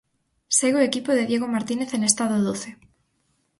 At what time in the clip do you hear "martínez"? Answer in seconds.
1.55-1.89